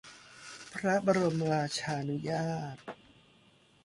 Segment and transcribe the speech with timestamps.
[0.73, 2.77] พระบรมราชานุญาต